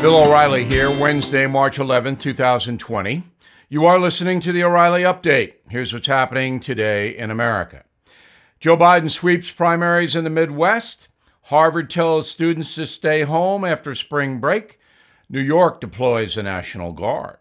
[0.00, 3.24] Bill O'Reilly here, Wednesday, March 11, 2020.
[3.68, 5.54] You are listening to the O'Reilly Update.
[5.68, 7.82] Here's what's happening today in America
[8.60, 11.08] Joe Biden sweeps primaries in the Midwest.
[11.42, 14.78] Harvard tells students to stay home after spring break.
[15.28, 17.38] New York deploys the National Guard.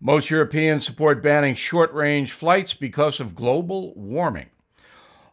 [0.00, 4.48] Most Europeans support banning short range flights because of global warming.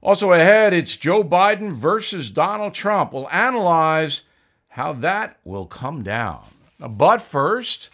[0.02, 3.14] Also ahead, it's Joe Biden versus Donald Trump.
[3.14, 4.24] We'll analyze
[4.68, 6.44] how that will come down.
[6.80, 7.90] But first,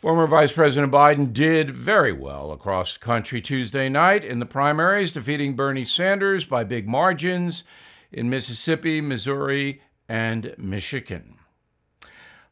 [0.00, 5.54] former Vice President Biden did very well across country Tuesday night in the primaries, defeating
[5.54, 7.64] Bernie Sanders by big margins
[8.10, 11.36] in Mississippi, Missouri, and Michigan.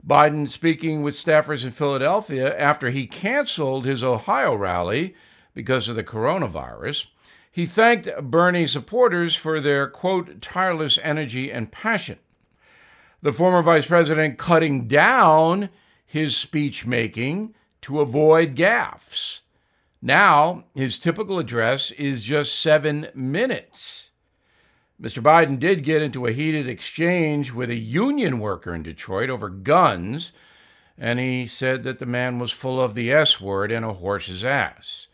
[0.07, 5.15] Biden speaking with staffers in Philadelphia after he canceled his Ohio rally
[5.55, 7.07] because of the coronavirus.
[7.51, 12.19] He thanked Bernie supporters for their, quote, tireless energy and passion.
[13.23, 15.71] The former vice president cutting down
[16.05, 19.41] his speech making to avoid gaffes.
[20.03, 24.11] Now, his typical address is just seven minutes.
[25.01, 25.23] Mr.
[25.23, 30.33] Biden did get into a heated exchange with a union worker in Detroit over guns,
[30.99, 34.45] and he said that the man was full of the S word and a horse's
[34.45, 35.07] ass.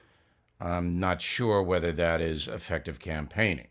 [0.59, 3.69] I'm not sure whether that is effective campaigning.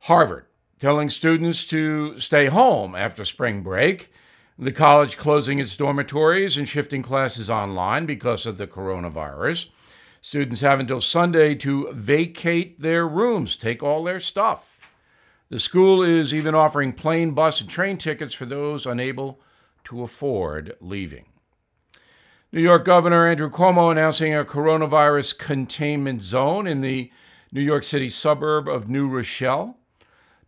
[0.00, 0.46] Harvard
[0.80, 4.10] telling students to stay home after spring break,
[4.58, 9.68] the college closing its dormitories and shifting classes online because of the coronavirus.
[10.22, 14.78] Students have until Sunday to vacate their rooms, take all their stuff.
[15.50, 19.40] The school is even offering plane, bus, and train tickets for those unable
[19.84, 21.26] to afford leaving.
[22.52, 27.10] New York Governor Andrew Cuomo announcing a coronavirus containment zone in the
[27.52, 29.79] New York City suburb of New Rochelle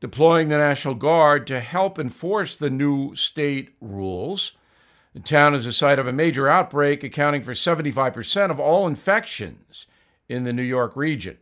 [0.03, 4.51] deploying the National Guard to help enforce the new state rules.
[5.15, 9.87] The town is the site of a major outbreak, accounting for 75% of all infections
[10.29, 11.39] in the New York region.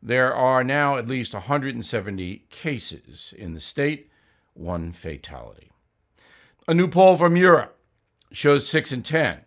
[0.00, 4.08] There are now at least 170 cases in the state,
[4.54, 5.72] one fatality.
[6.68, 7.76] A new poll from Europe
[8.30, 9.40] shows 6 in 10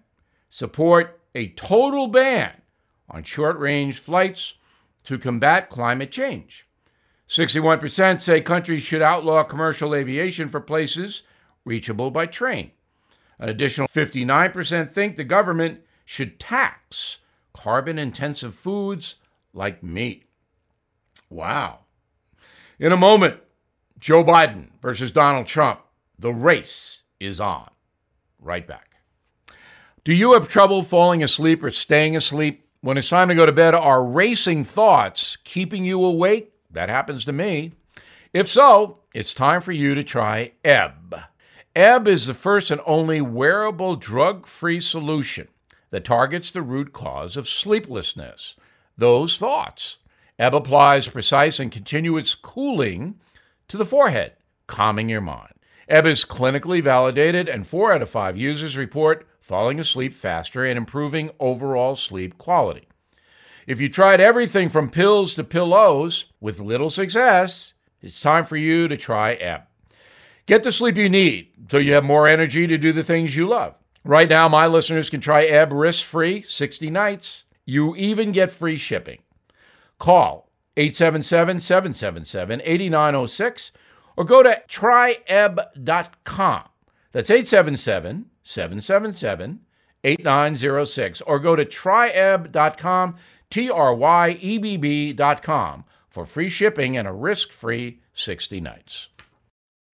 [0.50, 2.62] support a total ban
[3.10, 4.56] on short range flights
[5.06, 6.68] to combat climate change.
[7.34, 11.24] 61% say countries should outlaw commercial aviation for places
[11.66, 12.70] reachable by train.
[13.40, 17.18] An additional 59% think the government should tax
[17.52, 19.16] carbon intensive foods
[19.52, 20.30] like meat.
[21.28, 21.80] Wow.
[22.78, 23.42] In a moment,
[24.00, 25.80] Joe Biden versus Donald Trump.
[26.20, 27.72] The race is on.
[28.40, 28.98] Right back.
[30.04, 32.68] Do you have trouble falling asleep or staying asleep?
[32.82, 36.53] When it's time to go to bed, are racing thoughts keeping you awake?
[36.74, 37.74] That happens to me.
[38.34, 41.16] If so, it's time for you to try Ebb.
[41.76, 45.48] Ebb is the first and only wearable drug free solution
[45.92, 48.56] that targets the root cause of sleeplessness,
[48.98, 49.98] those thoughts.
[50.40, 53.20] Ebb applies precise and continuous cooling
[53.68, 54.34] to the forehead,
[54.68, 55.54] calming your mind.
[55.88, 60.78] Ebb is clinically validated, and four out of five users report falling asleep faster and
[60.78, 62.88] improving overall sleep quality.
[63.68, 68.88] If you tried everything from pills to pillows with little success, it's time for you
[68.88, 69.64] to try Ebb.
[70.46, 73.48] Get the sleep you need so you have more energy to do the things you
[73.48, 73.76] love.
[74.04, 77.46] Right now, my listeners can try Ebb risk free 60 nights.
[77.66, 79.20] You even get free shipping.
[80.00, 83.72] Call 877 777 8906
[84.18, 86.64] or go to tryebb.com.
[87.14, 89.60] That's 877 777
[90.04, 93.16] 8906 or go to tryebb.com
[93.54, 93.86] T-R-Y-E-B-B.com
[96.10, 99.10] for free shipping and a risk-free 60 nights.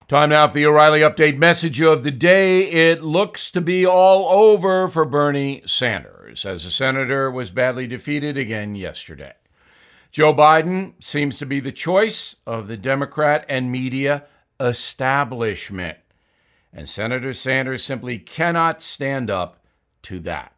[0.07, 2.63] Time now for the O'Reilly Update message of the day.
[2.63, 8.37] It looks to be all over for Bernie Sanders, as the senator was badly defeated
[8.37, 9.35] again yesterday.
[10.13, 14.23] Joe Biden seems to be the choice of the Democrat and media
[14.61, 15.99] establishment,
[16.73, 19.65] and Senator Sanders simply cannot stand up
[20.03, 20.53] to that.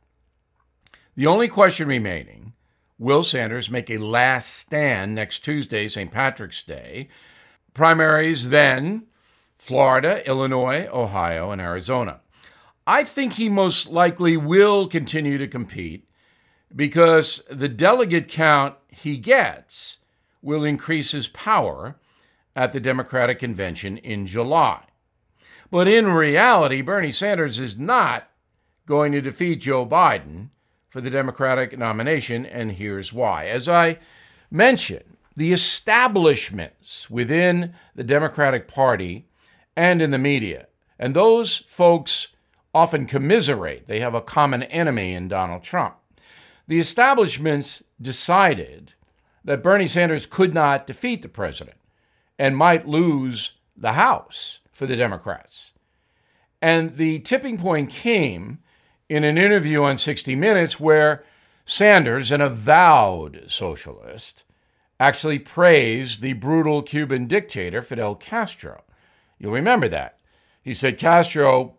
[1.17, 2.53] The only question remaining
[3.01, 6.13] Will Sanders make a last stand next Tuesday, St.
[6.13, 7.09] Patrick's Day?
[7.73, 9.07] Primaries then
[9.57, 12.21] Florida, Illinois, Ohio, and Arizona.
[12.87, 16.11] I think he most likely will continue to compete
[16.77, 19.97] because the delegate count he gets
[20.43, 21.97] will increase his power
[22.55, 24.85] at the Democratic convention in July.
[25.71, 28.29] But in reality, Bernie Sanders is not
[28.85, 30.51] going to defeat Joe Biden
[30.91, 33.47] for the Democratic nomination, and here's why.
[33.47, 33.99] As I
[34.51, 39.27] mentioned, the establishments within the Democratic Party
[39.77, 40.67] and in the media,
[40.99, 42.29] and those folks
[42.75, 43.87] often commiserate.
[43.87, 45.97] They have a common enemy in Donald Trump.
[46.69, 48.93] The establishments decided
[49.45, 51.77] that Bernie Sanders could not defeat the president
[52.39, 55.73] and might lose the House for the Democrats.
[56.63, 58.59] And the tipping point came
[59.11, 61.25] in an interview on 60 Minutes where
[61.67, 64.45] Sanders, an avowed socialist,
[65.01, 68.85] actually praised the brutal Cuban dictator Fidel Castro.
[69.37, 70.21] You'll remember that.
[70.63, 71.75] He said Castro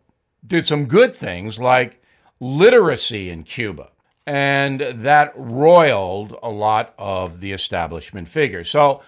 [0.46, 2.04] did some good things like
[2.42, 3.92] literacy in Cuba,
[4.26, 8.70] and that roiled a lot of the establishment figures.
[8.70, 9.02] So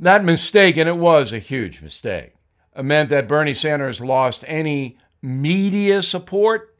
[0.00, 2.32] that mistake, and it was a huge mistake,
[2.80, 6.72] meant that Bernie Sanders lost any media support.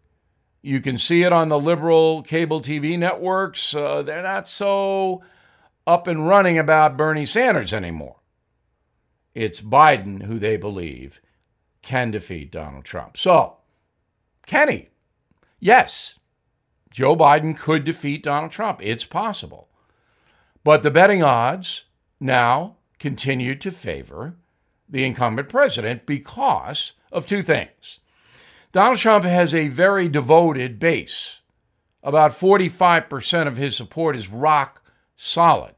[0.63, 3.75] You can see it on the liberal cable TV networks.
[3.75, 5.23] Uh, they're not so
[5.87, 8.17] up and running about Bernie Sanders anymore.
[9.35, 11.21] It's Biden who they believe
[11.83, 13.17] can defeat Donald Trump.
[13.17, 13.59] So,
[14.47, 14.89] can he?
[15.61, 16.19] Yes,
[16.91, 18.81] Joe Biden could defeat Donald Trump.
[18.83, 19.69] It's possible.
[20.65, 21.85] But the betting odds
[22.19, 24.37] now continue to favor
[24.89, 28.01] the incumbent president because of two things.
[28.77, 31.41] Donald Trump has a very devoted base.
[32.03, 34.83] About 45% of his support is rock
[35.17, 35.75] solid.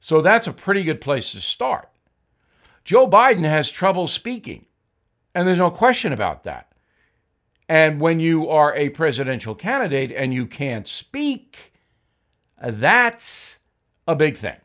[0.00, 1.88] So that's a pretty good place to start.
[2.82, 4.66] Joe Biden has trouble speaking,
[5.32, 6.72] and there's no question about that.
[7.68, 11.72] And when you are a presidential candidate and you can't speak,
[12.60, 13.60] that's
[14.08, 14.58] a big thing.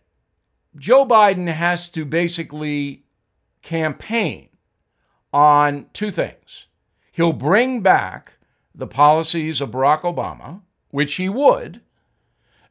[0.75, 3.05] Joe Biden has to basically
[3.61, 4.49] campaign
[5.31, 6.65] on two things.
[7.13, 8.33] He'll bring back
[8.73, 11.79] the policies of Barack Obama, which he would,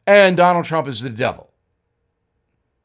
[0.05, 1.53] and Donald Trump is the devil.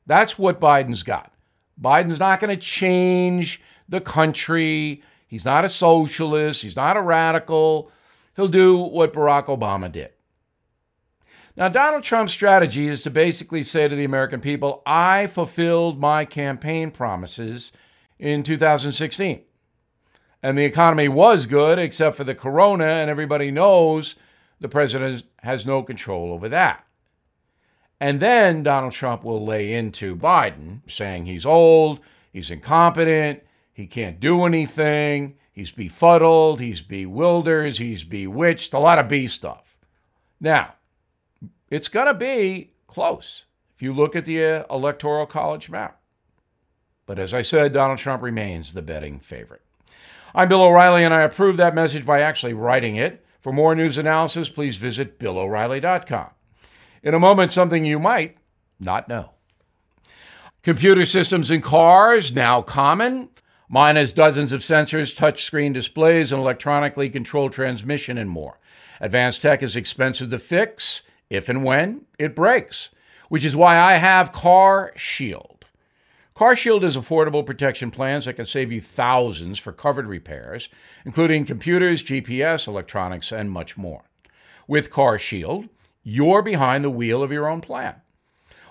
[0.06, 1.34] That's what Biden's got.
[1.82, 3.60] Biden's not going to change
[3.90, 5.02] the country.
[5.28, 6.62] He's not a socialist.
[6.62, 7.92] He's not a radical.
[8.36, 10.12] He'll do what Barack Obama did.
[11.56, 16.24] Now, Donald Trump's strategy is to basically say to the American people, I fulfilled my
[16.24, 17.72] campaign promises
[18.20, 19.42] in 2016.
[20.44, 24.16] And the economy was good, except for the corona, and everybody knows
[24.60, 26.86] the president has no control over that.
[28.00, 32.00] And then Donald Trump will lay into Biden, saying he's old,
[32.32, 33.42] he's incompetent,
[33.74, 39.78] he can't do anything, he's befuddled, he's bewildered, he's bewitched, a lot of B stuff.
[40.40, 40.76] Now,
[41.70, 43.46] it's going to be close
[43.76, 46.00] if you look at the uh, Electoral College map.
[47.08, 49.62] But as I said, Donald Trump remains the betting favorite.
[50.38, 53.26] I'm Bill O'Reilly, and I approve that message by actually writing it.
[53.42, 56.28] For more news analysis, please visit BillO'Reilly.com.
[57.02, 58.38] In a moment, something you might
[58.80, 59.32] not know.
[60.62, 63.30] Computer systems in cars, now common.
[63.68, 68.60] Mine has dozens of sensors, touchscreen displays, and electronically controlled transmission, and more.
[69.02, 71.02] Advanced tech is expensive to fix
[71.32, 72.92] if and when it breaks,
[73.30, 75.57] which is why I have Car Shield.
[76.38, 80.70] Car Shield is affordable protection plans that can save you thousands for covered repairs,
[81.04, 84.04] including computers, GPS, electronics, and much more.
[84.68, 85.68] With Car Shield,
[86.04, 87.96] you're behind the wheel of your own plan.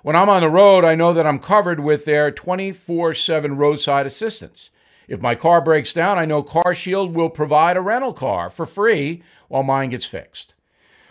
[0.05, 4.07] When I'm on the road, I know that I'm covered with their 24 7 roadside
[4.07, 4.71] assistance.
[5.09, 9.25] If my car breaks down, I know CarShield will provide a rental car for free
[9.49, 10.55] while mine gets fixed.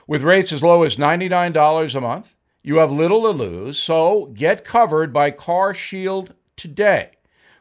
[0.07, 2.33] With rates as low as $99 a month,
[2.63, 7.11] you have little to lose, so get covered by CarShield today.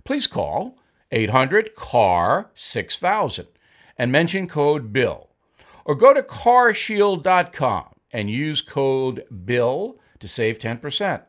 [0.04, 0.78] Please call
[1.10, 3.46] 800 CAR 6000
[3.96, 5.30] and mention code BILL
[5.84, 11.22] or go to carshield.com and use code BILL to save 10%.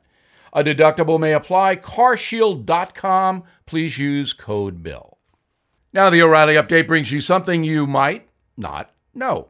[0.54, 1.76] A deductible may apply.
[1.76, 3.44] Carshield.com.
[3.66, 5.18] Please use code BILL.
[5.92, 9.50] Now, the O'Reilly update brings you something you might not know.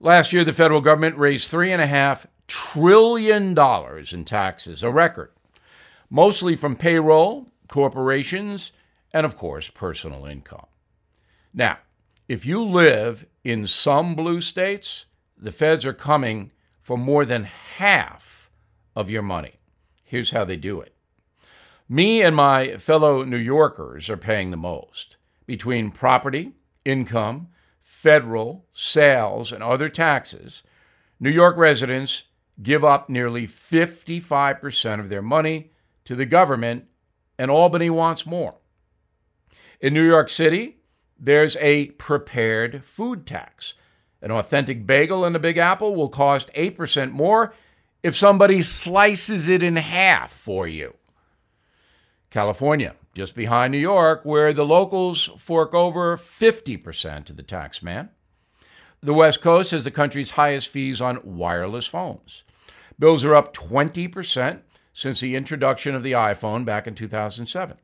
[0.00, 3.58] Last year, the federal government raised $3.5 trillion
[4.12, 5.32] in taxes, a record,
[6.14, 8.70] mostly from payroll, corporations,
[9.12, 10.66] and of course, personal income.
[11.52, 11.78] Now,
[12.28, 15.06] if you live in some blue states,
[15.36, 17.42] the feds are coming for more than
[17.78, 18.48] half
[18.94, 19.54] of your money.
[20.04, 20.94] Here's how they do it.
[21.88, 25.16] Me and my fellow New Yorkers are paying the most
[25.46, 26.52] between property,
[26.84, 27.48] income,
[27.80, 30.62] federal, sales, and other taxes.
[31.18, 32.22] New York residents
[32.62, 35.72] give up nearly 55% of their money
[36.04, 36.84] to the government,
[37.38, 38.56] and Albany wants more.
[39.80, 40.78] In New York City,
[41.18, 43.74] there's a prepared food tax.
[44.22, 47.54] An authentic bagel in the Big Apple will cost 8% more
[48.02, 50.94] if somebody slices it in half for you.
[52.30, 58.10] California, just behind New York, where the locals fork over 50% to the tax man.
[59.02, 62.42] The West Coast has the country's highest fees on wireless phones.
[62.98, 64.60] Bills are up 20%
[64.94, 67.76] since the introduction of the iPhone back in 2007.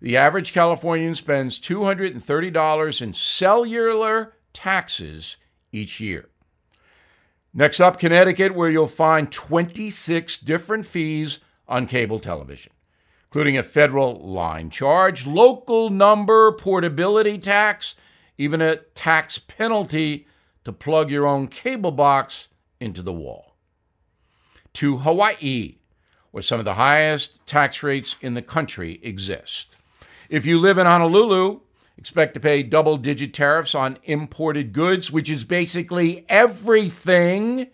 [0.00, 5.36] The average Californian spends $230 in cellular taxes
[5.70, 6.28] each year.
[7.52, 12.72] Next up, Connecticut, where you'll find 26 different fees on cable television,
[13.26, 17.94] including a federal line charge, local number portability tax,
[18.38, 20.26] even a tax penalty
[20.64, 22.48] to plug your own cable box
[22.80, 23.56] into the wall.
[24.74, 25.77] To Hawaii,
[26.30, 29.76] where some of the highest tax rates in the country exist.
[30.28, 31.60] If you live in Honolulu,
[31.96, 37.68] expect to pay double digit tariffs on imported goods, which is basically everything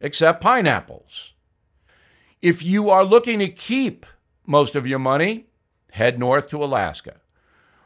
[0.00, 1.32] except pineapples.
[2.42, 4.04] If you are looking to keep
[4.46, 5.46] most of your money,
[5.92, 7.16] head north to Alaska.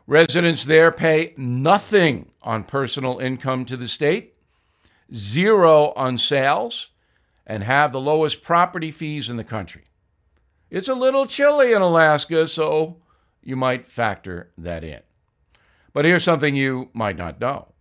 [0.07, 4.35] Residents there pay nothing on personal income to the state,
[5.15, 6.91] zero on sales,
[7.47, 9.83] and have the lowest property fees in the country.
[10.71, 12.99] It's a little chilly in Alaska, so
[13.43, 15.01] you might factor that in.
[15.93, 17.73] But here's something you might not know.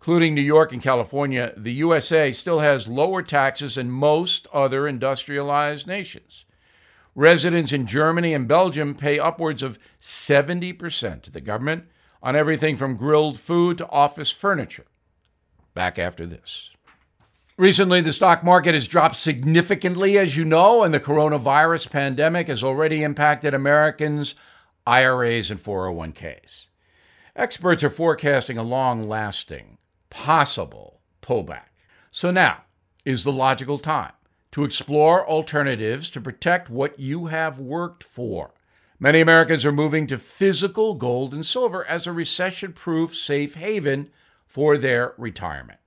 [0.00, 5.88] Including New York and California, the USA still has lower taxes than most other industrialized
[5.88, 6.44] nations.
[7.16, 11.86] Residents in Germany and Belgium pay upwards of 70% to the government
[12.22, 14.86] on everything from grilled food to office furniture.
[15.74, 16.70] Back after this.
[17.58, 22.62] Recently, the stock market has dropped significantly, as you know, and the coronavirus pandemic has
[22.62, 24.34] already impacted Americans'
[24.86, 26.68] IRAs and 401ks.
[27.34, 29.78] Experts are forecasting a long lasting,
[30.10, 31.68] possible pullback.
[32.10, 32.64] So now
[33.06, 34.12] is the logical time
[34.52, 38.52] to explore alternatives to protect what you have worked for.
[39.00, 44.10] Many Americans are moving to physical gold and silver as a recession proof safe haven
[44.46, 45.78] for their retirement.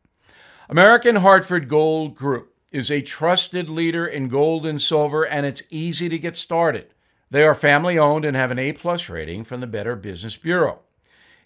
[0.72, 6.08] American Hartford Gold Group is a trusted leader in gold and silver, and it's easy
[6.10, 6.94] to get started.
[7.32, 10.82] They are family owned and have an A plus rating from the Better Business Bureau.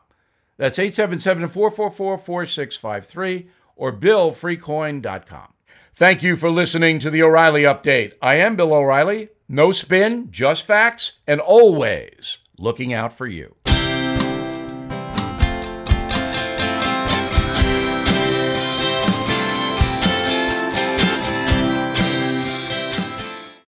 [0.59, 5.49] That's 877 444 4653 or billfreecoin.com.
[5.95, 8.15] Thank you for listening to the O'Reilly Update.
[8.23, 9.31] I am Bill O'Reilly.
[9.49, 13.57] No spin, just facts, and always looking out for you.